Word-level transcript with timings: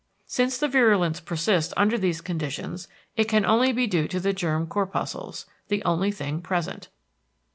Since 0.25 0.57
the 0.57 0.67
virulence 0.67 1.19
persists 1.19 1.75
under 1.77 1.95
these 1.95 2.21
conditions 2.21 2.87
it 3.15 3.25
can 3.25 3.45
only 3.45 3.71
be 3.71 3.85
due 3.85 4.07
to 4.07 4.19
the 4.19 4.33
germ 4.33 4.65
corpuscles—the 4.65 5.83
only 5.83 6.11
thing 6.11 6.41
present. 6.41 6.87